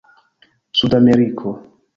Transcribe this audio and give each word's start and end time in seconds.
sudameriko 0.77 1.49